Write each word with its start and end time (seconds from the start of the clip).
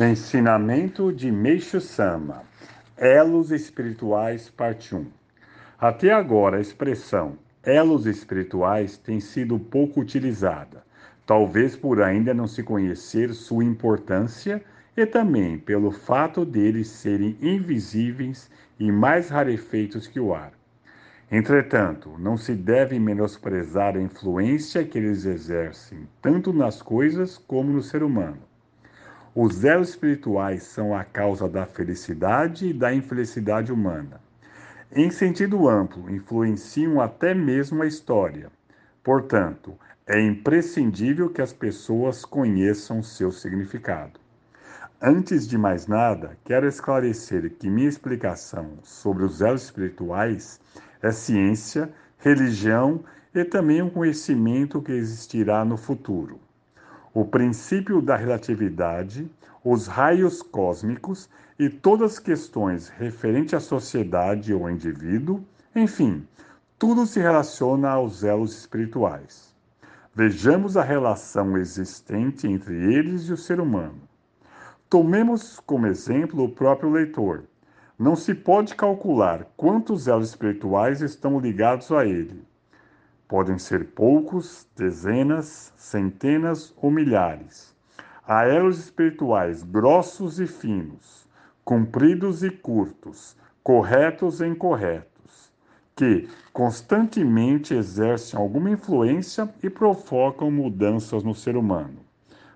Ensinamento 0.00 1.12
de 1.12 1.28
Meixo 1.28 1.80
Sama 1.80 2.44
Elos 2.96 3.50
Espirituais, 3.50 4.48
parte 4.48 4.94
1 4.94 5.06
Até 5.76 6.12
agora, 6.12 6.58
a 6.58 6.60
expressão 6.60 7.36
elos 7.64 8.06
espirituais 8.06 8.96
tem 8.96 9.18
sido 9.18 9.58
pouco 9.58 10.00
utilizada, 10.00 10.84
talvez 11.26 11.74
por 11.74 12.00
ainda 12.00 12.32
não 12.32 12.46
se 12.46 12.62
conhecer 12.62 13.34
sua 13.34 13.64
importância 13.64 14.62
e 14.96 15.04
também 15.04 15.58
pelo 15.58 15.90
fato 15.90 16.44
deles 16.44 16.86
serem 16.86 17.36
invisíveis 17.42 18.48
e 18.78 18.92
mais 18.92 19.28
rarefeitos 19.28 20.06
que 20.06 20.20
o 20.20 20.32
ar. 20.32 20.52
Entretanto, 21.28 22.14
não 22.20 22.36
se 22.36 22.54
deve 22.54 23.00
menosprezar 23.00 23.96
a 23.96 24.00
influência 24.00 24.84
que 24.84 24.96
eles 24.96 25.26
exercem 25.26 26.08
tanto 26.22 26.52
nas 26.52 26.80
coisas 26.80 27.36
como 27.36 27.72
no 27.72 27.82
ser 27.82 28.04
humano. 28.04 28.47
Os 29.40 29.64
elos 29.64 29.90
espirituais 29.90 30.64
são 30.64 30.92
a 30.92 31.04
causa 31.04 31.48
da 31.48 31.64
felicidade 31.64 32.70
e 32.70 32.72
da 32.72 32.92
infelicidade 32.92 33.72
humana. 33.72 34.20
Em 34.90 35.12
sentido 35.12 35.68
amplo, 35.68 36.10
influenciam 36.10 37.00
até 37.00 37.34
mesmo 37.34 37.80
a 37.80 37.86
história. 37.86 38.50
Portanto, 39.00 39.78
é 40.08 40.20
imprescindível 40.20 41.30
que 41.30 41.40
as 41.40 41.52
pessoas 41.52 42.24
conheçam 42.24 43.00
seu 43.00 43.30
significado. 43.30 44.18
Antes 45.00 45.46
de 45.46 45.56
mais 45.56 45.86
nada, 45.86 46.36
quero 46.44 46.66
esclarecer 46.66 47.48
que 47.60 47.70
minha 47.70 47.88
explicação 47.88 48.72
sobre 48.82 49.22
os 49.22 49.40
elos 49.40 49.62
espirituais 49.62 50.60
é 51.00 51.12
ciência, 51.12 51.88
religião 52.18 53.04
e 53.32 53.44
também 53.44 53.82
um 53.82 53.88
conhecimento 53.88 54.82
que 54.82 54.90
existirá 54.90 55.64
no 55.64 55.76
futuro 55.76 56.40
o 57.20 57.24
princípio 57.24 58.00
da 58.00 58.14
relatividade, 58.14 59.28
os 59.64 59.88
raios 59.88 60.40
cósmicos 60.40 61.28
e 61.58 61.68
todas 61.68 62.12
as 62.12 62.18
questões 62.20 62.88
referentes 62.90 63.54
à 63.54 63.58
sociedade 63.58 64.54
ou 64.54 64.70
indivíduo, 64.70 65.44
enfim, 65.74 66.24
tudo 66.78 67.04
se 67.06 67.18
relaciona 67.18 67.88
aos 67.90 68.22
elos 68.22 68.56
espirituais. 68.56 69.52
Vejamos 70.14 70.76
a 70.76 70.82
relação 70.84 71.58
existente 71.58 72.46
entre 72.46 72.76
eles 72.94 73.22
e 73.22 73.32
o 73.32 73.36
ser 73.36 73.58
humano. 73.58 73.98
Tomemos 74.88 75.58
como 75.66 75.88
exemplo 75.88 76.44
o 76.44 76.48
próprio 76.48 76.88
leitor. 76.88 77.42
Não 77.98 78.14
se 78.14 78.32
pode 78.32 78.76
calcular 78.76 79.44
quantos 79.56 80.06
elos 80.06 80.28
espirituais 80.28 81.02
estão 81.02 81.40
ligados 81.40 81.90
a 81.90 82.06
ele. 82.06 82.46
Podem 83.28 83.58
ser 83.58 83.88
poucos, 83.88 84.66
dezenas, 84.74 85.70
centenas 85.76 86.74
ou 86.80 86.90
milhares. 86.90 87.76
Há 88.26 88.46
elos 88.46 88.78
espirituais 88.78 89.62
grossos 89.62 90.40
e 90.40 90.46
finos, 90.46 91.28
compridos 91.62 92.42
e 92.42 92.50
curtos, 92.50 93.36
corretos 93.62 94.40
e 94.40 94.46
incorretos, 94.46 95.52
que 95.94 96.26
constantemente 96.54 97.74
exercem 97.74 98.40
alguma 98.40 98.70
influência 98.70 99.46
e 99.62 99.68
provocam 99.68 100.50
mudanças 100.50 101.22
no 101.22 101.34
ser 101.34 101.54
humano. 101.54 101.98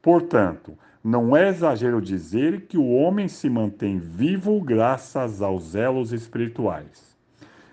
Portanto, 0.00 0.78
não 1.02 1.36
é 1.36 1.50
exagero 1.50 2.00
dizer 2.00 2.62
que 2.62 2.78
o 2.78 2.90
homem 2.90 3.28
se 3.28 3.50
mantém 3.50 3.98
vivo 3.98 4.58
graças 4.62 5.42
aos 5.42 5.74
elos 5.74 6.10
espirituais. 6.10 7.13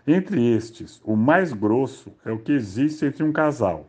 Entre 0.05 0.44
estes, 0.55 0.99
o 1.03 1.16
mais 1.16 1.53
grosso 1.53 2.11
é 2.25 2.31
o 2.31 2.39
que 2.39 2.52
existe 2.52 3.05
entre 3.05 3.23
um 3.23 3.31
casal. 3.31 3.88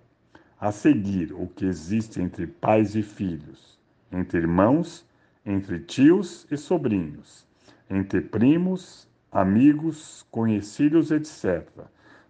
A 0.60 0.70
seguir, 0.70 1.32
o 1.32 1.46
que 1.46 1.64
existe 1.64 2.20
entre 2.20 2.46
pais 2.46 2.94
e 2.94 3.02
filhos, 3.02 3.78
entre 4.12 4.38
irmãos, 4.38 5.06
entre 5.44 5.80
tios 5.80 6.46
e 6.50 6.56
sobrinhos, 6.56 7.46
entre 7.88 8.20
primos, 8.20 9.08
amigos, 9.30 10.26
conhecidos, 10.30 11.10
etc., 11.10 11.66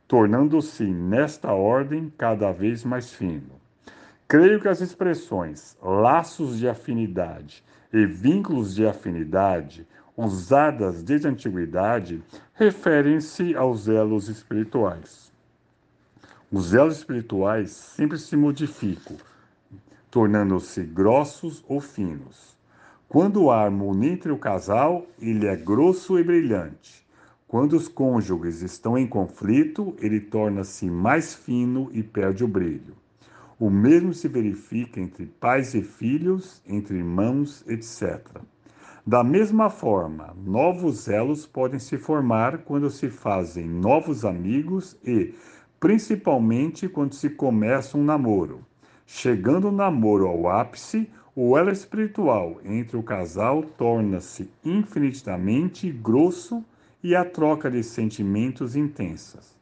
tornando-se, 0.07 0.85
nesta 0.85 1.53
ordem, 1.53 2.13
cada 2.17 2.53
vez 2.53 2.85
mais 2.85 3.13
fino. 3.13 3.61
Creio 4.29 4.61
que 4.61 4.69
as 4.69 4.81
expressões 4.81 5.77
laços 5.83 6.59
de 6.59 6.69
afinidade 6.69 7.65
e 7.93 8.07
vínculos 8.07 8.75
de 8.75 8.87
afinidade 8.87 9.87
usadas 10.17 11.03
desde 11.03 11.27
a 11.27 11.31
antiguidade, 11.31 12.23
referem-se 12.55 13.55
aos 13.57 13.89
elos 13.89 14.29
espirituais. 14.29 15.33
Os 16.51 16.75
elos 16.75 16.99
espirituais 16.99 17.71
sempre 17.71 18.19
se 18.19 18.37
modificam, 18.37 19.17
tornando-se 20.11 20.83
grossos 20.83 21.65
ou 21.67 21.81
finos. 21.81 22.57
Quando 23.09 23.51
há 23.51 23.63
harmonia 23.63 24.13
entre 24.13 24.33
o 24.33 24.39
casal, 24.39 25.07
ele 25.21 25.47
é 25.47 25.57
grosso 25.57 26.19
e 26.19 26.23
brilhante. 26.23 27.07
Quando 27.49 27.75
os 27.75 27.87
cônjuges 27.87 28.63
estão 28.63 28.97
em 28.97 29.07
conflito, 29.07 29.95
ele 29.99 30.21
torna-se 30.21 30.89
mais 30.89 31.35
fino 31.35 31.91
e 31.93 32.03
perde 32.03 32.45
o 32.45 32.49
brilho. 32.49 32.95
O 33.59 33.69
mesmo 33.69 34.15
se 34.15 34.29
verifica 34.29 34.99
entre 34.99 35.27
pais 35.27 35.75
e 35.75 35.83
filhos, 35.83 36.63
entre 36.67 36.97
irmãos, 36.97 37.63
etc. 37.69 38.21
Da 39.05 39.25
mesma 39.25 39.69
forma, 39.69 40.33
novos 40.47 41.09
elos 41.09 41.45
podem 41.45 41.81
se 41.81 41.99
formar 41.99 42.59
quando 42.59 42.89
se 42.89 43.09
fazem 43.09 43.69
novos 43.69 44.25
amigos 44.25 44.97
e, 45.05 45.35
principalmente, 45.81 46.89
quando 46.89 47.13
se 47.13 47.29
começa 47.31 47.99
um 47.99 48.05
namoro. 48.05 48.65
Chegando 49.05 49.71
o 49.71 49.73
namoro 49.73 50.29
ao 50.29 50.49
ápice, 50.49 51.11
o 51.35 51.59
elo 51.59 51.73
espiritual 51.73 52.61
entre 52.65 52.97
o 52.97 53.03
casal 53.03 53.63
torna-se 53.77 54.49
infinitamente 54.65 55.91
grosso 55.91 56.65
e 57.03 57.17
a 57.17 57.25
troca 57.25 57.69
de 57.69 57.83
sentimentos 57.83 58.77
intensas. 58.77 59.59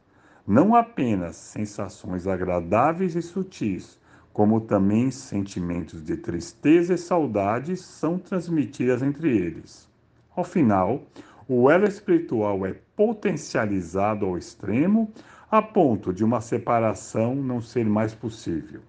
Não 0.47 0.75
apenas 0.75 1.37
sensações 1.37 2.27
agradáveis 2.27 3.17
e 3.17 3.22
sutis, 3.22 3.99
como 4.32 4.60
também 4.60 5.10
sentimentos 5.10 6.02
de 6.02 6.16
tristeza 6.16 6.94
e 6.94 6.98
saudade 6.98 7.76
são 7.76 8.18
transmitidas 8.18 9.02
entre 9.02 9.36
eles. 9.36 9.88
Ao 10.34 10.44
final, 10.44 11.02
o 11.48 11.68
elo 11.68 11.86
espiritual 11.86 12.64
é 12.64 12.74
potencializado 12.94 14.24
ao 14.24 14.38
extremo, 14.38 15.12
a 15.50 15.60
ponto 15.60 16.12
de 16.12 16.24
uma 16.24 16.41
separação 16.41 17.34
não 17.34 17.60
ser 17.60 17.84
mais 17.84 18.14
possível. 18.14 18.82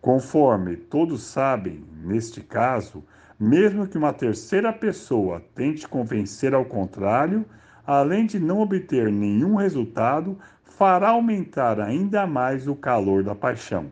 Conforme 0.00 0.76
todos 0.76 1.22
sabem, 1.22 1.82
neste 2.04 2.42
caso, 2.42 3.02
mesmo 3.40 3.86
que 3.86 3.96
uma 3.96 4.12
terceira 4.12 4.72
pessoa 4.72 5.42
tente 5.54 5.88
convencer 5.88 6.54
ao 6.54 6.64
contrário, 6.64 7.46
além 7.86 8.26
de 8.26 8.38
não 8.38 8.60
obter 8.60 9.10
nenhum 9.10 9.54
resultado, 9.54 10.38
fará 10.64 11.08
aumentar 11.08 11.80
ainda 11.80 12.26
mais 12.26 12.68
o 12.68 12.76
calor 12.76 13.24
da 13.24 13.34
paixão. 13.34 13.90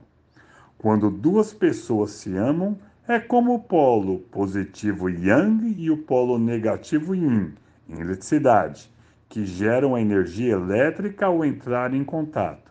Quando 0.84 1.10
duas 1.10 1.50
pessoas 1.50 2.10
se 2.10 2.36
amam, 2.36 2.76
é 3.08 3.18
como 3.18 3.54
o 3.54 3.58
polo 3.58 4.18
positivo 4.30 5.08
yang 5.08 5.74
e 5.78 5.90
o 5.90 5.96
polo 5.96 6.38
negativo 6.38 7.14
yin 7.14 7.54
em 7.88 8.00
eletricidade, 8.00 8.92
que 9.26 9.46
geram 9.46 9.94
a 9.94 10.00
energia 10.02 10.52
elétrica 10.52 11.24
ao 11.24 11.42
entrar 11.42 11.94
em 11.94 12.04
contato. 12.04 12.70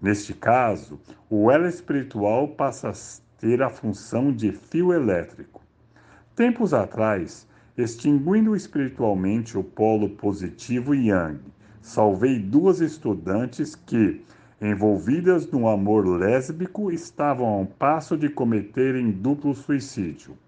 Neste 0.00 0.34
caso, 0.34 0.98
o 1.30 1.52
elo 1.52 1.68
espiritual 1.68 2.48
passa 2.48 2.88
a 2.88 2.94
ter 3.38 3.62
a 3.62 3.70
função 3.70 4.32
de 4.32 4.50
fio 4.50 4.92
elétrico. 4.92 5.62
Tempos 6.34 6.74
atrás, 6.74 7.46
extinguindo 7.78 8.56
espiritualmente 8.56 9.56
o 9.56 9.62
polo 9.62 10.08
positivo 10.08 10.96
yang, 10.96 11.38
salvei 11.80 12.40
duas 12.40 12.80
estudantes 12.80 13.76
que, 13.76 14.20
envolvidas 14.62 15.50
no 15.50 15.68
amor 15.68 16.06
lésbico, 16.06 16.92
estavam 16.92 17.48
a 17.48 17.56
um 17.56 17.66
passo 17.66 18.16
de 18.16 18.28
cometerem 18.28 19.10
duplo 19.10 19.54
suicídio. 19.56 20.38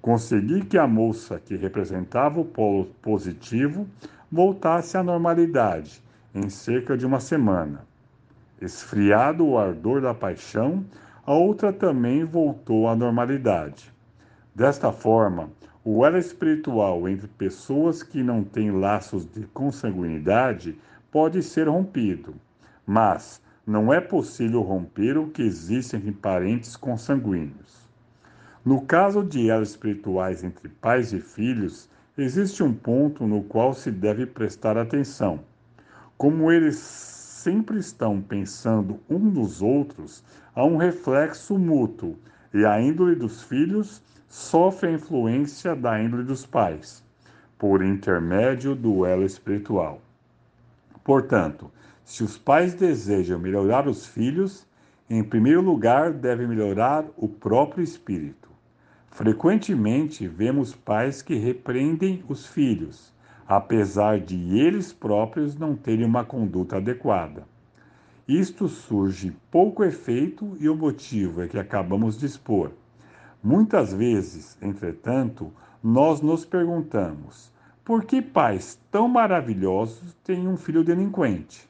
Consegui 0.00 0.64
que 0.64 0.78
a 0.78 0.86
moça 0.86 1.40
que 1.44 1.56
representava 1.56 2.40
o 2.40 2.44
polo 2.44 2.86
positivo 3.02 3.88
voltasse 4.30 4.96
à 4.96 5.02
normalidade 5.02 6.00
em 6.32 6.48
cerca 6.48 6.96
de 6.96 7.04
uma 7.04 7.18
semana. 7.18 7.84
Esfriado 8.60 9.44
o 9.44 9.58
ardor 9.58 10.00
da 10.00 10.14
paixão, 10.14 10.84
a 11.24 11.34
outra 11.34 11.72
também 11.72 12.22
voltou 12.22 12.86
à 12.88 12.94
normalidade. 12.94 13.92
Desta 14.54 14.92
forma, 14.92 15.50
o 15.84 16.06
elo 16.06 16.18
espiritual 16.18 17.08
entre 17.08 17.26
pessoas 17.26 18.00
que 18.00 18.22
não 18.22 18.44
têm 18.44 18.70
laços 18.70 19.26
de 19.26 19.44
consanguinidade 19.48 20.78
pode 21.10 21.42
ser 21.42 21.68
rompido, 21.68 22.32
mas 22.86 23.44
não 23.66 23.92
é 23.92 24.00
possível 24.00 24.62
romper 24.62 25.18
o 25.18 25.28
que 25.28 25.42
existe 25.42 25.96
entre 25.96 26.12
parentes 26.12 26.76
consanguíneos. 26.76 27.84
No 28.64 28.82
caso 28.82 29.24
de 29.24 29.50
elos 29.50 29.70
espirituais 29.70 30.44
entre 30.44 30.68
pais 30.68 31.12
e 31.12 31.20
filhos, 31.20 31.90
existe 32.16 32.62
um 32.62 32.72
ponto 32.72 33.26
no 33.26 33.42
qual 33.42 33.74
se 33.74 33.90
deve 33.90 34.24
prestar 34.24 34.78
atenção. 34.78 35.40
Como 36.16 36.52
eles 36.52 36.76
sempre 36.76 37.78
estão 37.78 38.20
pensando 38.20 39.00
um 39.10 39.18
nos 39.18 39.60
outros, 39.60 40.22
há 40.54 40.64
um 40.64 40.76
reflexo 40.76 41.58
mútuo, 41.58 42.16
e 42.54 42.64
a 42.64 42.80
índole 42.80 43.16
dos 43.16 43.42
filhos 43.42 44.02
sofre 44.28 44.88
a 44.88 44.92
influência 44.92 45.74
da 45.74 46.00
índole 46.00 46.22
dos 46.22 46.46
pais, 46.46 47.04
por 47.58 47.82
intermédio 47.82 48.74
do 48.74 49.04
elo 49.04 49.24
espiritual. 49.24 50.00
Portanto, 51.04 51.70
se 52.06 52.22
os 52.22 52.38
pais 52.38 52.72
desejam 52.72 53.36
melhorar 53.36 53.88
os 53.88 54.06
filhos, 54.06 54.64
em 55.10 55.24
primeiro 55.24 55.60
lugar 55.60 56.12
devem 56.12 56.46
melhorar 56.46 57.04
o 57.16 57.26
próprio 57.26 57.82
espírito. 57.82 58.48
Frequentemente 59.10 60.28
vemos 60.28 60.72
pais 60.72 61.20
que 61.20 61.34
repreendem 61.34 62.22
os 62.28 62.46
filhos, 62.46 63.12
apesar 63.44 64.20
de 64.20 64.56
eles 64.56 64.92
próprios 64.92 65.56
não 65.56 65.74
terem 65.74 66.06
uma 66.06 66.24
conduta 66.24 66.76
adequada. 66.76 67.42
Isto 68.28 68.68
surge 68.68 69.36
pouco 69.50 69.82
efeito 69.82 70.56
e 70.60 70.68
o 70.68 70.76
motivo 70.76 71.42
é 71.42 71.48
que 71.48 71.58
acabamos 71.58 72.16
de 72.16 72.26
expor. 72.26 72.70
Muitas 73.42 73.92
vezes, 73.92 74.56
entretanto, 74.62 75.52
nós 75.82 76.20
nos 76.20 76.44
perguntamos: 76.44 77.52
por 77.84 78.04
que 78.04 78.22
pais 78.22 78.78
tão 78.92 79.08
maravilhosos 79.08 80.14
têm 80.22 80.46
um 80.46 80.56
filho 80.56 80.84
delinquente? 80.84 81.68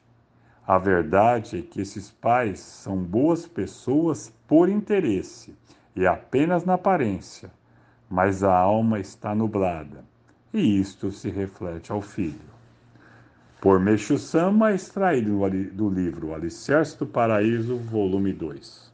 A 0.67 0.77
verdade 0.77 1.59
é 1.59 1.61
que 1.61 1.79
esses 1.79 2.11
pais 2.11 2.59
são 2.59 2.97
boas 2.97 3.47
pessoas 3.47 4.33
por 4.45 4.67
interesse 4.67 5.55
e 5.95 6.05
apenas 6.05 6.65
na 6.65 6.73
aparência, 6.73 7.49
mas 8.09 8.43
a 8.43 8.53
alma 8.53 8.99
está 8.99 9.33
nublada, 9.33 10.03
e 10.53 10.77
isto 10.77 11.09
se 11.09 11.29
reflete 11.29 11.89
ao 11.89 12.01
filho. 12.01 12.57
Por 13.61 13.79
Meixo 13.79 14.17
Sama, 14.17 14.73
extraído 14.73 15.39
do 15.71 15.89
livro 15.89 16.33
Alicerce 16.33 16.99
do 16.99 17.07
Paraíso, 17.07 17.77
volume 17.77 18.33
2. 18.33 18.91